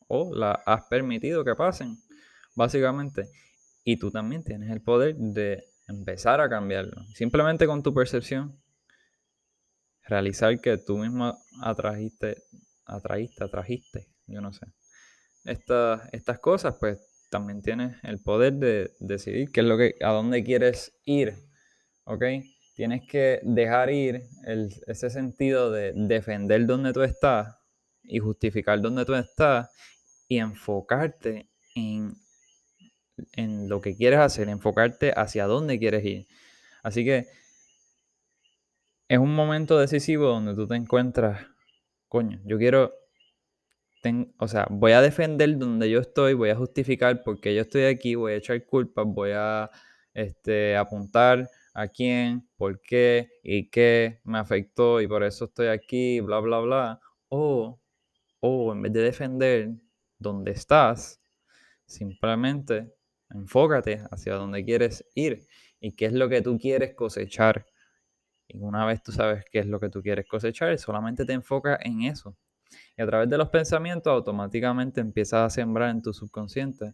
o 0.08 0.34
la 0.34 0.52
has 0.64 0.84
permitido 0.86 1.44
que 1.44 1.54
pasen, 1.54 1.98
básicamente. 2.54 3.28
Y 3.84 3.98
tú 3.98 4.10
también 4.10 4.42
tienes 4.42 4.70
el 4.70 4.80
poder 4.80 5.14
de 5.14 5.62
empezar 5.88 6.40
a 6.40 6.48
cambiarlo. 6.48 7.04
Simplemente 7.12 7.66
con 7.66 7.82
tu 7.82 7.92
percepción, 7.92 8.58
realizar 10.06 10.60
que 10.60 10.78
tú 10.78 10.98
mismo 10.98 11.36
atrajiste, 11.62 12.42
atraíste, 12.84 13.44
atrajiste, 13.44 14.06
yo 14.26 14.40
no 14.40 14.52
sé. 14.52 14.66
Estas, 15.44 16.02
estas 16.12 16.38
cosas, 16.38 16.76
pues 16.78 16.98
también 17.30 17.62
tienes 17.62 17.96
el 18.02 18.20
poder 18.20 18.54
de 18.54 18.90
decidir 19.00 19.50
qué 19.52 19.60
es 19.60 19.66
lo 19.66 19.76
que, 19.76 19.94
a 20.00 20.10
dónde 20.10 20.44
quieres 20.44 20.92
ir, 21.04 21.34
¿ok? 22.04 22.25
Tienes 22.75 23.02
que 23.08 23.40
dejar 23.42 23.90
ir 23.90 24.22
ese 24.86 25.10
sentido 25.10 25.70
de 25.70 25.92
defender 25.94 26.66
donde 26.66 26.92
tú 26.92 27.02
estás 27.02 27.56
y 28.02 28.18
justificar 28.18 28.80
donde 28.80 29.04
tú 29.04 29.14
estás 29.14 29.70
y 30.28 30.38
enfocarte 30.38 31.48
en, 31.75 32.14
en 33.32 33.68
lo 33.68 33.80
que 33.80 33.96
quieres 33.96 34.20
hacer, 34.20 34.48
enfocarte 34.48 35.12
hacia 35.16 35.46
dónde 35.46 35.78
quieres 35.78 36.04
ir. 36.04 36.26
Así 36.82 37.04
que 37.04 37.26
es 39.08 39.18
un 39.18 39.34
momento 39.34 39.78
decisivo 39.78 40.26
donde 40.28 40.54
tú 40.54 40.66
te 40.66 40.75
encuentras, 40.75 41.46
coño, 42.08 42.40
yo 42.44 42.58
quiero, 42.58 42.92
o 44.38 44.48
sea, 44.48 44.66
voy 44.70 44.92
a 44.92 45.00
defender 45.00 45.58
donde 45.58 45.90
yo 45.90 46.00
estoy, 46.00 46.34
voy 46.34 46.50
a 46.50 46.56
justificar 46.56 47.22
por 47.22 47.40
qué 47.40 47.54
yo 47.54 47.62
estoy 47.62 47.84
aquí, 47.84 48.14
voy 48.14 48.32
a 48.32 48.36
echar 48.36 48.64
culpas, 48.64 49.06
voy 49.06 49.30
a 49.34 49.70
este, 50.14 50.76
apuntar 50.76 51.48
a 51.75 51.88
quién, 51.88 52.48
por 52.56 52.80
qué 52.80 53.28
y 53.42 53.68
qué 53.68 54.20
me 54.25 54.38
afectó 54.38 55.00
y 55.00 55.06
por 55.06 55.22
eso 55.22 55.44
estoy 55.44 55.68
aquí, 55.68 56.20
bla, 56.20 56.40
bla, 56.40 56.60
bla. 56.60 57.00
O, 57.28 57.78
o 58.40 58.72
en 58.72 58.82
vez 58.82 58.92
de 58.92 59.02
defender, 59.02 59.70
donde 60.18 60.52
estás, 60.52 61.20
simplemente 61.84 62.94
enfócate 63.30 64.02
hacia 64.10 64.34
donde 64.34 64.64
quieres 64.64 65.04
ir 65.14 65.46
y 65.80 65.92
qué 65.92 66.06
es 66.06 66.12
lo 66.12 66.28
que 66.28 66.42
tú 66.42 66.58
quieres 66.58 66.94
cosechar. 66.94 67.66
Y 68.48 68.58
una 68.58 68.84
vez 68.84 69.02
tú 69.02 69.12
sabes 69.12 69.44
qué 69.50 69.60
es 69.60 69.66
lo 69.66 69.80
que 69.80 69.88
tú 69.88 70.02
quieres 70.02 70.26
cosechar, 70.26 70.76
solamente 70.78 71.24
te 71.24 71.32
enfocas 71.32 71.78
en 71.82 72.02
eso. 72.02 72.36
Y 72.96 73.02
a 73.02 73.06
través 73.06 73.28
de 73.28 73.38
los 73.38 73.48
pensamientos 73.48 74.12
automáticamente 74.12 75.00
empiezas 75.00 75.46
a 75.46 75.50
sembrar 75.50 75.90
en 75.90 76.02
tu 76.02 76.12
subconsciente 76.12 76.92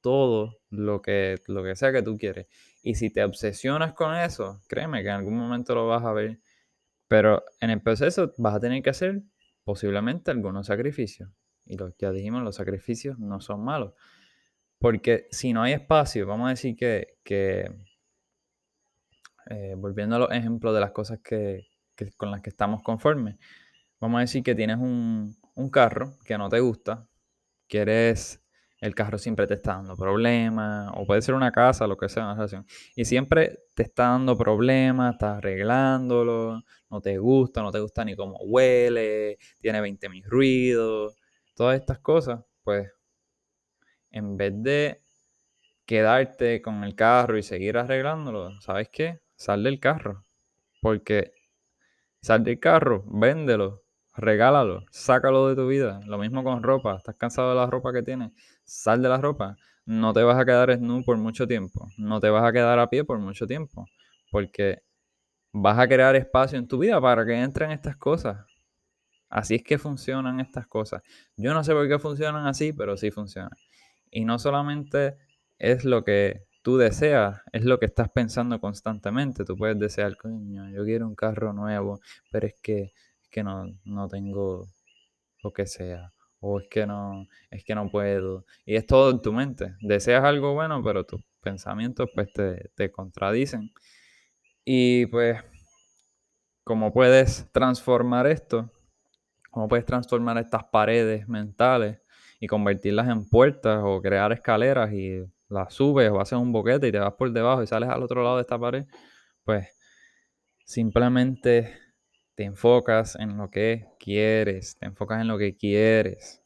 todo 0.00 0.60
lo 0.70 1.02
que, 1.02 1.36
lo 1.46 1.64
que 1.64 1.74
sea 1.74 1.92
que 1.92 2.02
tú 2.02 2.16
quieres. 2.16 2.46
Y 2.82 2.94
si 2.94 3.10
te 3.10 3.24
obsesionas 3.24 3.92
con 3.92 4.14
eso, 4.14 4.60
créeme 4.68 5.02
que 5.02 5.08
en 5.08 5.16
algún 5.16 5.36
momento 5.36 5.74
lo 5.74 5.88
vas 5.88 6.04
a 6.04 6.12
ver. 6.12 6.38
Pero 7.08 7.44
en 7.60 7.70
el 7.70 7.80
proceso 7.82 8.32
vas 8.38 8.54
a 8.54 8.60
tener 8.60 8.82
que 8.82 8.90
hacer 8.90 9.22
posiblemente 9.64 10.30
algunos 10.30 10.66
sacrificios. 10.68 11.30
Y 11.64 11.76
lo, 11.76 11.92
ya 11.98 12.12
dijimos, 12.12 12.42
los 12.42 12.54
sacrificios 12.54 13.18
no 13.18 13.40
son 13.40 13.64
malos. 13.64 13.94
Porque 14.78 15.26
si 15.30 15.52
no 15.52 15.62
hay 15.62 15.72
espacio, 15.72 16.26
vamos 16.26 16.46
a 16.46 16.50
decir 16.50 16.76
que, 16.76 17.72
eh, 19.50 19.74
volviendo 19.76 20.16
a 20.16 20.18
los 20.18 20.32
ejemplos 20.32 20.74
de 20.74 20.80
las 20.80 20.92
cosas 20.92 21.20
que, 21.20 21.66
con 22.16 22.30
las 22.30 22.40
que 22.42 22.50
estamos 22.50 22.82
conformes, 22.82 23.36
vamos 24.00 24.18
a 24.18 24.20
decir 24.20 24.42
que 24.42 24.54
tienes 24.54 24.78
un, 24.78 25.36
un 25.54 25.70
carro 25.70 26.14
que 26.24 26.38
no 26.38 26.48
te 26.48 26.60
gusta, 26.60 27.08
quieres 27.68 28.42
el 28.80 28.94
carro 28.94 29.18
siempre 29.18 29.46
te 29.46 29.54
está 29.54 29.74
dando 29.74 29.96
problemas, 29.96 30.90
o 30.94 31.06
puede 31.06 31.22
ser 31.22 31.34
una 31.34 31.50
casa, 31.50 31.86
lo 31.86 31.96
que 31.96 32.08
sea, 32.08 32.24
una 32.24 32.34
relación, 32.34 32.66
y 32.94 33.04
siempre 33.04 33.60
te 33.74 33.82
está 33.82 34.08
dando 34.08 34.36
problemas, 34.36 35.14
estás 35.14 35.38
arreglándolo, 35.38 36.62
no 36.90 37.00
te 37.00 37.18
gusta, 37.18 37.62
no 37.62 37.72
te 37.72 37.80
gusta 37.80 38.04
ni 38.04 38.14
cómo 38.14 38.36
huele, 38.38 39.38
tiene 39.60 39.80
20.000 39.80 40.24
ruidos, 40.24 41.16
todas 41.54 41.78
estas 41.80 41.98
cosas, 42.00 42.44
pues 42.62 42.90
en 44.10 44.36
vez 44.36 44.52
de 44.56 45.02
quedarte 45.86 46.60
con 46.62 46.84
el 46.84 46.94
carro 46.94 47.38
y 47.38 47.42
seguir 47.42 47.78
arreglándolo, 47.78 48.60
¿sabes 48.60 48.88
qué? 48.90 49.20
Sal 49.36 49.62
del 49.62 49.80
carro. 49.80 50.24
Porque 50.80 51.32
sal 52.20 52.44
del 52.44 52.58
carro, 52.58 53.04
véndelo, 53.06 53.82
regálalo, 54.16 54.84
sácalo 54.90 55.48
de 55.48 55.56
tu 55.56 55.68
vida. 55.68 56.00
Lo 56.06 56.18
mismo 56.18 56.42
con 56.42 56.62
ropa. 56.62 56.96
¿Estás 56.96 57.16
cansado 57.16 57.50
de 57.50 57.56
la 57.56 57.66
ropa 57.66 57.92
que 57.92 58.02
tienes? 58.02 58.32
Sal 58.64 59.02
de 59.02 59.08
la 59.08 59.18
ropa. 59.18 59.56
No 59.84 60.12
te 60.12 60.22
vas 60.22 60.38
a 60.38 60.44
quedar 60.44 60.74
snu 60.74 61.04
por 61.04 61.16
mucho 61.16 61.46
tiempo. 61.46 61.88
No 61.96 62.20
te 62.20 62.28
vas 62.28 62.44
a 62.44 62.52
quedar 62.52 62.78
a 62.78 62.88
pie 62.88 63.04
por 63.04 63.18
mucho 63.18 63.46
tiempo. 63.46 63.86
Porque 64.30 64.82
vas 65.52 65.78
a 65.78 65.86
crear 65.86 66.16
espacio 66.16 66.58
en 66.58 66.66
tu 66.66 66.78
vida 66.78 67.00
para 67.00 67.24
que 67.24 67.34
entren 67.34 67.70
estas 67.70 67.96
cosas. 67.96 68.44
Así 69.28 69.56
es 69.56 69.62
que 69.62 69.78
funcionan 69.78 70.40
estas 70.40 70.66
cosas. 70.66 71.02
Yo 71.36 71.52
no 71.54 71.64
sé 71.64 71.72
por 71.72 71.88
qué 71.88 71.98
funcionan 71.98 72.46
así, 72.46 72.72
pero 72.72 72.96
sí 72.96 73.10
funcionan. 73.10 73.50
Y 74.10 74.24
no 74.24 74.38
solamente 74.38 75.16
es 75.58 75.84
lo 75.84 76.04
que 76.04 76.44
tú 76.66 76.76
deseas, 76.76 77.42
es 77.52 77.64
lo 77.64 77.78
que 77.78 77.86
estás 77.86 78.08
pensando 78.08 78.60
constantemente. 78.60 79.44
Tú 79.44 79.56
puedes 79.56 79.78
desear, 79.78 80.16
coño, 80.16 80.68
yo 80.70 80.84
quiero 80.84 81.06
un 81.06 81.14
carro 81.14 81.52
nuevo, 81.52 82.00
pero 82.32 82.48
es 82.48 82.56
que, 82.60 82.90
que 83.30 83.44
no, 83.44 83.66
no 83.84 84.08
tengo 84.08 84.66
lo 85.44 85.52
que 85.52 85.64
sea. 85.66 86.12
O 86.40 86.58
es 86.58 86.66
que 86.68 86.84
no, 86.84 87.24
es 87.52 87.62
que 87.62 87.76
no 87.76 87.88
puedo. 87.88 88.46
Y 88.64 88.74
es 88.74 88.84
todo 88.84 89.12
en 89.12 89.22
tu 89.22 89.32
mente. 89.32 89.76
Deseas 89.80 90.24
algo 90.24 90.54
bueno, 90.54 90.82
pero 90.82 91.04
tus 91.04 91.20
pensamientos 91.40 92.10
pues 92.12 92.32
te, 92.32 92.72
te 92.74 92.90
contradicen. 92.90 93.70
Y 94.64 95.06
pues, 95.06 95.40
¿cómo 96.64 96.92
puedes 96.92 97.48
transformar 97.52 98.26
esto? 98.26 98.72
¿Cómo 99.52 99.68
puedes 99.68 99.86
transformar 99.86 100.36
estas 100.38 100.64
paredes 100.64 101.28
mentales 101.28 102.00
y 102.40 102.48
convertirlas 102.48 103.08
en 103.08 103.28
puertas 103.28 103.82
o 103.84 104.02
crear 104.02 104.32
escaleras 104.32 104.92
y 104.92 105.22
las 105.48 105.74
subes 105.74 106.10
o 106.10 106.20
haces 106.20 106.38
un 106.38 106.52
boquete 106.52 106.88
y 106.88 106.92
te 106.92 106.98
vas 106.98 107.14
por 107.14 107.32
debajo 107.32 107.62
y 107.62 107.66
sales 107.66 107.88
al 107.88 108.02
otro 108.02 108.22
lado 108.22 108.36
de 108.36 108.42
esta 108.42 108.58
pared? 108.58 108.84
Pues 109.44 109.68
simplemente 110.64 111.78
te 112.34 112.44
enfocas 112.44 113.16
en 113.16 113.36
lo 113.38 113.50
que 113.50 113.86
quieres, 113.98 114.76
te 114.78 114.86
enfocas 114.86 115.20
en 115.20 115.28
lo 115.28 115.38
que 115.38 115.56
quieres. 115.56 116.42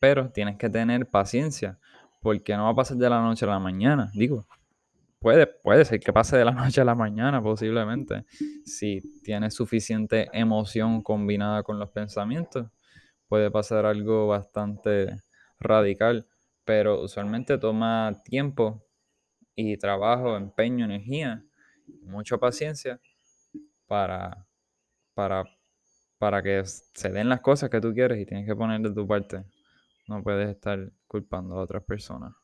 Pero 0.00 0.30
tienes 0.30 0.56
que 0.58 0.68
tener 0.68 1.08
paciencia, 1.08 1.78
porque 2.20 2.56
no 2.56 2.64
va 2.64 2.70
a 2.70 2.74
pasar 2.74 2.96
de 2.98 3.08
la 3.08 3.20
noche 3.20 3.46
a 3.46 3.48
la 3.48 3.58
mañana. 3.58 4.10
Digo, 4.14 4.46
puede, 5.18 5.46
puede 5.46 5.84
ser 5.86 6.00
que 6.00 6.12
pase 6.12 6.36
de 6.36 6.44
la 6.44 6.50
noche 6.52 6.80
a 6.80 6.84
la 6.84 6.94
mañana 6.94 7.42
posiblemente, 7.42 8.26
si 8.64 9.00
tienes 9.22 9.54
suficiente 9.54 10.28
emoción 10.32 11.02
combinada 11.02 11.62
con 11.62 11.78
los 11.78 11.90
pensamientos, 11.90 12.66
puede 13.28 13.50
pasar 13.50 13.86
algo 13.86 14.26
bastante 14.26 15.22
radical, 15.58 16.26
pero 16.64 17.02
usualmente 17.02 17.58
toma 17.58 18.22
tiempo 18.24 18.84
y 19.54 19.76
trabajo, 19.76 20.36
empeño, 20.36 20.84
energía, 20.84 21.44
mucha 22.02 22.38
paciencia 22.38 23.00
para, 23.86 24.46
para, 25.14 25.44
para 26.18 26.42
que 26.42 26.62
se 26.64 27.10
den 27.10 27.28
las 27.28 27.40
cosas 27.40 27.70
que 27.70 27.80
tú 27.80 27.92
quieres 27.92 28.18
y 28.18 28.26
tienes 28.26 28.46
que 28.46 28.56
poner 28.56 28.80
de 28.80 28.92
tu 28.92 29.06
parte. 29.06 29.44
No 30.08 30.22
puedes 30.22 30.50
estar 30.50 30.92
culpando 31.06 31.54
a 31.56 31.62
otras 31.62 31.84
personas 31.84 32.34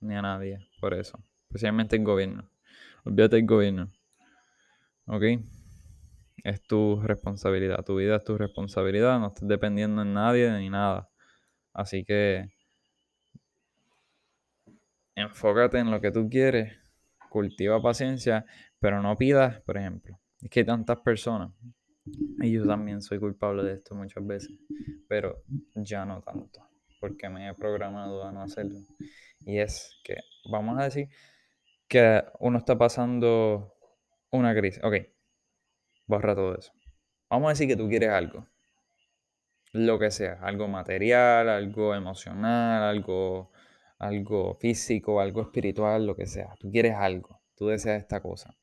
ni 0.00 0.14
a 0.14 0.22
nadie 0.22 0.58
por 0.80 0.92
eso 0.94 1.18
especialmente 1.54 1.94
el 1.94 2.02
gobierno. 2.02 2.50
Olvídate 3.04 3.36
del 3.36 3.46
gobierno. 3.46 3.92
¿Ok? 5.06 5.22
Es 6.42 6.60
tu 6.66 7.00
responsabilidad. 7.00 7.84
Tu 7.84 7.94
vida 7.94 8.16
es 8.16 8.24
tu 8.24 8.36
responsabilidad. 8.36 9.20
No 9.20 9.28
estás 9.28 9.46
dependiendo 9.46 10.02
en 10.02 10.14
nadie 10.14 10.50
ni 10.50 10.68
nada. 10.68 11.08
Así 11.72 12.04
que 12.04 12.50
enfócate 15.14 15.78
en 15.78 15.90
lo 15.90 16.00
que 16.00 16.10
tú 16.10 16.28
quieres. 16.28 16.76
Cultiva 17.30 17.80
paciencia. 17.82 18.44
Pero 18.78 19.02
no 19.02 19.16
pidas, 19.16 19.60
por 19.62 19.76
ejemplo. 19.76 20.18
Es 20.40 20.50
que 20.50 20.60
hay 20.60 20.66
tantas 20.66 20.98
personas. 20.98 21.52
Y 22.40 22.52
yo 22.52 22.66
también 22.66 23.00
soy 23.00 23.18
culpable 23.18 23.62
de 23.64 23.74
esto 23.74 23.94
muchas 23.94 24.26
veces. 24.26 24.50
Pero 25.08 25.42
ya 25.74 26.04
no 26.04 26.22
tanto. 26.22 26.60
Porque 27.00 27.28
me 27.28 27.48
he 27.48 27.54
programado 27.54 28.24
a 28.24 28.32
no 28.32 28.42
hacerlo. 28.42 28.78
Y 29.40 29.58
es 29.58 30.00
que, 30.04 30.16
vamos 30.50 30.78
a 30.78 30.84
decir, 30.84 31.08
que 31.88 32.24
uno 32.40 32.58
está 32.58 32.76
pasando 32.76 33.74
una 34.30 34.54
crisis. 34.54 34.82
Ok, 34.82 34.94
borra 36.06 36.34
todo 36.34 36.58
eso. 36.58 36.72
Vamos 37.30 37.48
a 37.48 37.50
decir 37.50 37.68
que 37.68 37.76
tú 37.76 37.88
quieres 37.88 38.10
algo. 38.10 38.46
Lo 39.72 39.98
que 39.98 40.10
sea, 40.10 40.34
algo 40.40 40.68
material, 40.68 41.48
algo 41.48 41.94
emocional, 41.94 42.82
algo, 42.82 43.50
algo 44.04 44.54
físico, 44.56 45.20
algo 45.20 45.42
espiritual, 45.42 46.06
lo 46.06 46.16
que 46.16 46.26
sea. 46.26 46.54
Tú 46.58 46.70
quieres 46.70 46.94
algo, 46.94 47.40
tú 47.56 47.68
deseas 47.68 48.00
esta 48.00 48.20
cosa. 48.20 48.56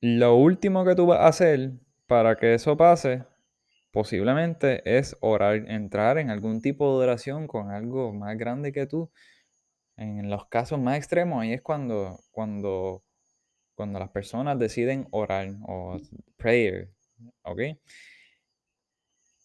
Lo 0.00 0.36
último 0.36 0.84
que 0.84 0.94
tú 0.94 1.06
vas 1.06 1.20
a 1.20 1.28
hacer 1.28 1.72
para 2.06 2.36
que 2.36 2.54
eso 2.54 2.76
pase, 2.76 3.24
posiblemente 3.90 4.82
es 4.98 5.16
orar, 5.20 5.56
entrar 5.68 6.18
en 6.18 6.30
algún 6.30 6.62
tipo 6.62 6.98
de 6.98 7.04
oración 7.04 7.46
con 7.46 7.70
algo 7.70 8.12
más 8.12 8.36
grande 8.38 8.72
que 8.72 8.86
tú 8.86 9.10
en 10.00 10.30
los 10.30 10.46
casos 10.46 10.80
más 10.80 10.96
extremos, 10.96 11.42
ahí 11.42 11.52
es 11.52 11.60
cuando, 11.60 12.18
cuando, 12.30 13.04
cuando 13.74 13.98
las 13.98 14.08
personas 14.08 14.58
deciden 14.58 15.06
orar 15.10 15.54
o 15.66 16.00
prayer, 16.38 16.90
¿ok? 17.42 17.60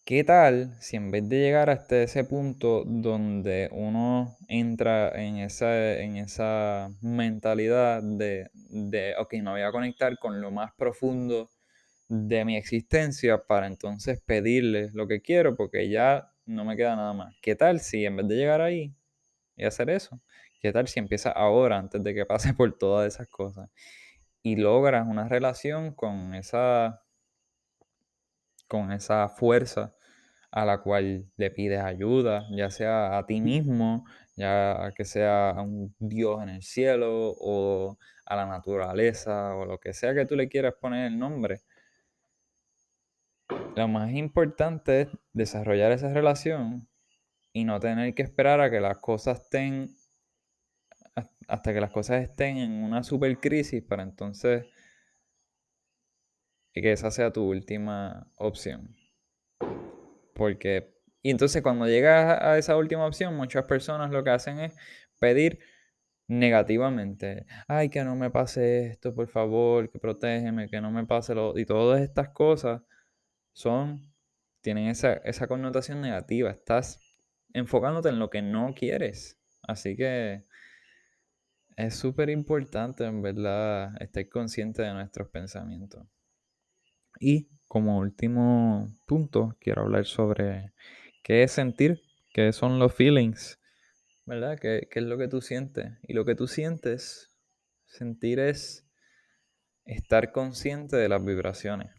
¿Qué 0.06 0.22
tal 0.22 0.72
si 0.80 0.96
en 0.96 1.10
vez 1.10 1.28
de 1.28 1.40
llegar 1.40 1.68
hasta 1.68 2.00
ese 2.00 2.22
punto 2.22 2.84
donde 2.86 3.68
uno 3.72 4.36
entra 4.46 5.10
en 5.20 5.38
esa, 5.38 5.94
en 5.98 6.16
esa 6.16 6.90
mentalidad 7.02 8.04
de, 8.04 8.48
de, 8.54 9.16
ok, 9.18 9.32
me 9.42 9.50
voy 9.50 9.62
a 9.62 9.72
conectar 9.72 10.16
con 10.20 10.40
lo 10.40 10.52
más 10.52 10.72
profundo 10.74 11.50
de 12.08 12.44
mi 12.44 12.56
existencia 12.56 13.44
para 13.48 13.66
entonces 13.66 14.22
pedirle 14.24 14.90
lo 14.92 15.08
que 15.08 15.22
quiero 15.22 15.56
porque 15.56 15.90
ya 15.90 16.32
no 16.44 16.64
me 16.64 16.76
queda 16.76 16.94
nada 16.94 17.12
más? 17.12 17.34
¿Qué 17.42 17.56
tal 17.56 17.80
si 17.80 18.06
en 18.06 18.14
vez 18.14 18.28
de 18.28 18.36
llegar 18.36 18.60
ahí 18.60 18.94
y 19.56 19.64
hacer 19.64 19.90
eso, 19.90 20.20
¿Qué 20.60 20.72
tal 20.72 20.86
si 20.86 21.00
empiezas 21.00 21.32
ahora, 21.36 21.78
antes 21.78 22.02
de 22.04 22.14
que 22.14 22.26
pase 22.26 22.54
por 22.54 22.78
todas 22.78 23.12
esas 23.12 23.26
cosas? 23.28 23.70
Y 24.42 24.54
logras 24.54 25.06
una 25.08 25.28
relación 25.28 25.92
con 25.94 26.34
esa, 26.36 27.02
con 28.68 28.92
esa 28.92 29.28
fuerza 29.28 29.95
a 30.50 30.64
la 30.64 30.78
cual 30.78 31.26
le 31.36 31.50
pides 31.50 31.80
ayuda, 31.80 32.46
ya 32.50 32.70
sea 32.70 33.18
a 33.18 33.26
ti 33.26 33.40
mismo, 33.40 34.04
ya 34.36 34.92
que 34.96 35.04
sea 35.04 35.50
a 35.50 35.62
un 35.62 35.94
Dios 35.98 36.42
en 36.42 36.48
el 36.50 36.62
cielo 36.62 37.34
o 37.38 37.98
a 38.24 38.36
la 38.36 38.46
naturaleza 38.46 39.54
o 39.54 39.66
lo 39.66 39.78
que 39.78 39.92
sea 39.92 40.14
que 40.14 40.26
tú 40.26 40.36
le 40.36 40.48
quieras 40.48 40.74
poner 40.80 41.06
el 41.06 41.18
nombre. 41.18 41.62
Lo 43.76 43.88
más 43.88 44.12
importante 44.12 45.02
es 45.02 45.08
desarrollar 45.32 45.92
esa 45.92 46.12
relación 46.12 46.88
y 47.52 47.64
no 47.64 47.78
tener 47.80 48.14
que 48.14 48.22
esperar 48.22 48.60
a 48.60 48.70
que 48.70 48.80
las 48.80 48.98
cosas 48.98 49.42
estén 49.42 49.88
hasta 51.48 51.72
que 51.72 51.80
las 51.80 51.90
cosas 51.90 52.22
estén 52.22 52.58
en 52.58 52.84
una 52.84 53.02
super 53.02 53.38
crisis 53.38 53.82
para 53.82 54.02
entonces 54.02 54.66
que 56.72 56.92
esa 56.92 57.10
sea 57.10 57.32
tu 57.32 57.48
última 57.48 58.30
opción. 58.36 58.94
Porque, 60.36 60.94
y 61.22 61.30
entonces 61.30 61.62
cuando 61.62 61.86
llegas 61.86 62.40
a 62.42 62.58
esa 62.58 62.76
última 62.76 63.06
opción, 63.06 63.34
muchas 63.34 63.64
personas 63.64 64.10
lo 64.10 64.22
que 64.22 64.30
hacen 64.30 64.60
es 64.60 64.76
pedir 65.18 65.60
negativamente. 66.28 67.46
Ay, 67.68 67.88
que 67.88 68.04
no 68.04 68.16
me 68.16 68.30
pase 68.30 68.86
esto, 68.86 69.14
por 69.14 69.28
favor, 69.28 69.90
que 69.90 69.98
protégeme, 69.98 70.68
que 70.68 70.80
no 70.80 70.90
me 70.90 71.06
pase 71.06 71.34
lo... 71.34 71.58
Y 71.58 71.64
todas 71.64 72.00
estas 72.02 72.30
cosas 72.30 72.82
son, 73.52 74.12
tienen 74.60 74.88
esa, 74.88 75.14
esa 75.14 75.46
connotación 75.46 76.00
negativa. 76.00 76.50
Estás 76.50 77.00
enfocándote 77.52 78.10
en 78.10 78.18
lo 78.18 78.30
que 78.30 78.42
no 78.42 78.74
quieres. 78.74 79.38
Así 79.62 79.96
que 79.96 80.44
es 81.76 81.94
súper 81.94 82.30
importante, 82.30 83.04
en 83.04 83.22
verdad, 83.22 83.90
estar 84.00 84.28
consciente 84.28 84.82
de 84.82 84.92
nuestros 84.92 85.28
pensamientos. 85.28 86.06
Y 87.20 87.48
como 87.68 87.98
último 87.98 88.88
punto, 89.06 89.56
quiero 89.60 89.82
hablar 89.82 90.06
sobre 90.06 90.72
qué 91.22 91.42
es 91.42 91.52
sentir, 91.52 92.02
qué 92.32 92.52
son 92.52 92.78
los 92.78 92.94
feelings, 92.94 93.58
¿verdad? 94.24 94.58
¿Qué, 94.58 94.88
es 94.90 95.02
lo 95.02 95.18
que 95.18 95.28
tú 95.28 95.40
sientes? 95.40 95.92
Y 96.02 96.12
lo 96.12 96.24
que 96.24 96.34
tú 96.34 96.46
sientes, 96.46 97.30
sentir 97.86 98.38
es 98.40 98.86
estar 99.84 100.32
consciente 100.32 100.96
de 100.96 101.08
las 101.08 101.24
vibraciones. 101.24 101.90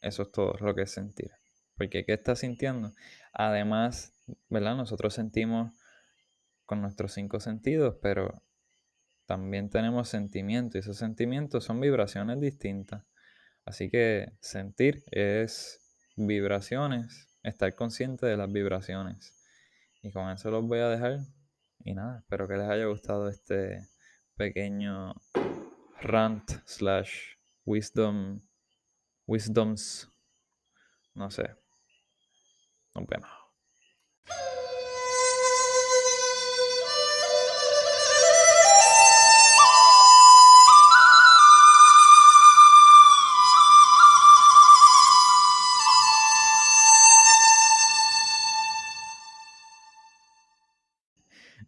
Eso 0.00 0.22
es 0.22 0.32
todo 0.32 0.54
lo 0.60 0.74
que 0.74 0.82
es 0.82 0.90
sentir. 0.90 1.30
Porque 1.76 2.04
¿qué 2.04 2.12
estás 2.14 2.40
sintiendo? 2.40 2.92
Además, 3.32 4.14
¿verdad? 4.48 4.76
Nosotros 4.76 5.14
sentimos 5.14 5.72
con 6.64 6.80
nuestros 6.80 7.12
cinco 7.12 7.40
sentidos, 7.40 7.96
pero 8.00 8.42
también 9.26 9.70
tenemos 9.70 10.08
sentimientos 10.08 10.76
y 10.76 10.78
esos 10.80 10.98
sentimientos 10.98 11.64
son 11.64 11.80
vibraciones 11.80 12.40
distintas. 12.40 13.04
Así 13.66 13.90
que 13.90 14.32
sentir 14.40 15.02
es 15.10 15.80
vibraciones, 16.16 17.28
estar 17.42 17.74
consciente 17.74 18.26
de 18.26 18.36
las 18.36 18.52
vibraciones. 18.52 19.34
Y 20.02 20.12
con 20.12 20.30
eso 20.30 20.50
los 20.50 20.66
voy 20.66 20.80
a 20.80 20.88
dejar. 20.88 21.20
Y 21.84 21.94
nada, 21.94 22.18
espero 22.18 22.46
que 22.46 22.56
les 22.56 22.68
haya 22.68 22.86
gustado 22.86 23.28
este 23.28 23.88
pequeño 24.36 25.14
rant 26.02 26.50
slash 26.66 27.36
wisdom, 27.64 28.40
wisdoms, 29.26 30.10
no 31.14 31.30
sé. 31.30 31.48
Nos 32.94 33.06
vemos. 33.06 33.43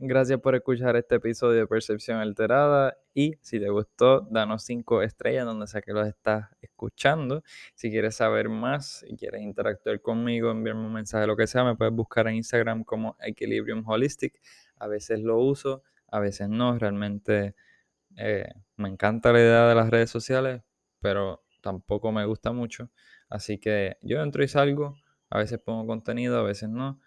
Gracias 0.08 0.40
por 0.40 0.54
escuchar 0.54 0.94
este 0.94 1.16
episodio 1.16 1.58
de 1.58 1.66
Percepción 1.66 2.18
Alterada 2.18 2.96
y 3.12 3.34
si 3.40 3.58
te 3.58 3.68
gustó, 3.70 4.20
danos 4.30 4.62
cinco 4.62 5.02
estrellas 5.02 5.44
donde 5.44 5.66
sea 5.66 5.82
que 5.82 5.92
los 5.92 6.06
estás 6.06 6.48
escuchando. 6.60 7.42
Si 7.74 7.90
quieres 7.90 8.14
saber 8.14 8.48
más 8.48 9.04
y 9.08 9.16
quieres 9.16 9.42
interactuar 9.42 10.00
conmigo, 10.00 10.52
enviarme 10.52 10.86
un 10.86 10.92
mensaje, 10.92 11.26
lo 11.26 11.36
que 11.36 11.48
sea, 11.48 11.64
me 11.64 11.74
puedes 11.74 11.92
buscar 11.92 12.28
en 12.28 12.36
Instagram 12.36 12.84
como 12.84 13.16
Equilibrium 13.18 13.82
Holistic. 13.84 14.40
A 14.76 14.86
veces 14.86 15.22
lo 15.22 15.38
uso, 15.38 15.82
a 16.06 16.20
veces 16.20 16.48
no. 16.48 16.78
Realmente 16.78 17.56
eh, 18.16 18.48
me 18.76 18.88
encanta 18.88 19.32
la 19.32 19.40
idea 19.40 19.66
de 19.66 19.74
las 19.74 19.90
redes 19.90 20.08
sociales, 20.08 20.62
pero 21.00 21.44
tampoco 21.62 22.12
me 22.12 22.24
gusta 22.26 22.52
mucho. 22.52 22.92
Así 23.28 23.58
que 23.58 23.96
yo 24.02 24.22
entro 24.22 24.44
y 24.44 24.48
salgo, 24.48 24.94
a 25.30 25.38
veces 25.38 25.58
pongo 25.58 25.84
contenido, 25.84 26.38
a 26.38 26.44
veces 26.44 26.68
no. 26.68 27.00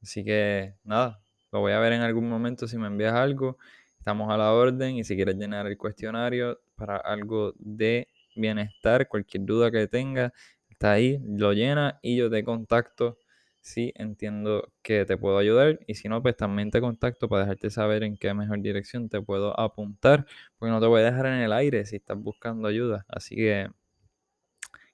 Así 0.00 0.24
que 0.24 0.76
nada, 0.84 1.25
lo 1.56 1.60
voy 1.60 1.72
a 1.72 1.78
ver 1.78 1.94
en 1.94 2.02
algún 2.02 2.28
momento 2.28 2.68
si 2.68 2.76
me 2.76 2.86
envías 2.86 3.14
algo. 3.14 3.56
Estamos 3.98 4.30
a 4.30 4.36
la 4.36 4.52
orden 4.52 4.96
y 4.96 5.04
si 5.04 5.16
quieres 5.16 5.36
llenar 5.36 5.66
el 5.66 5.78
cuestionario 5.78 6.60
para 6.74 6.98
algo 6.98 7.54
de 7.56 8.08
bienestar, 8.34 9.08
cualquier 9.08 9.46
duda 9.46 9.70
que 9.70 9.88
tengas, 9.88 10.32
está 10.68 10.92
ahí, 10.92 11.18
lo 11.24 11.54
llena 11.54 11.98
y 12.02 12.18
yo 12.18 12.28
te 12.28 12.44
contacto 12.44 13.16
si 13.62 13.90
entiendo 13.96 14.70
que 14.82 15.06
te 15.06 15.16
puedo 15.16 15.38
ayudar 15.38 15.80
y 15.86 15.94
si 15.94 16.10
no, 16.10 16.20
pues 16.22 16.36
también 16.36 16.70
te 16.70 16.82
contacto 16.82 17.26
para 17.26 17.44
dejarte 17.44 17.70
saber 17.70 18.02
en 18.02 18.18
qué 18.18 18.34
mejor 18.34 18.60
dirección 18.60 19.08
te 19.08 19.22
puedo 19.22 19.58
apuntar, 19.58 20.26
porque 20.58 20.70
no 20.70 20.78
te 20.78 20.86
voy 20.86 21.00
a 21.00 21.04
dejar 21.04 21.24
en 21.24 21.40
el 21.40 21.54
aire 21.54 21.86
si 21.86 21.96
estás 21.96 22.18
buscando 22.18 22.68
ayuda. 22.68 23.06
Así 23.08 23.34
que 23.34 23.70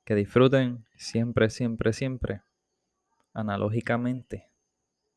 que 0.05 0.15
disfruten 0.15 0.85
siempre, 0.95 1.51
siempre, 1.51 1.93
siempre, 1.93 2.43
analógicamente, 3.35 4.52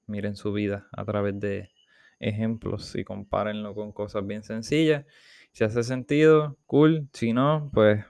miren 0.08 0.36
su 0.36 0.54
vida 0.54 0.88
a 0.92 1.06
través 1.06 1.40
de 1.40 1.72
ejemplos 2.20 2.96
y 2.96 3.04
compárenlo 3.04 3.74
con 3.76 3.92
cosas 3.92 4.26
bien 4.26 4.44
sencillas. 4.44 5.06
Si 5.52 5.64
hace 5.64 5.84
sentido, 5.84 6.58
cool. 6.66 7.10
Si 7.14 7.34
no, 7.34 7.70
pues 7.74 8.06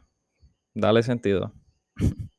dale 0.73 1.03
sentido. 1.03 1.53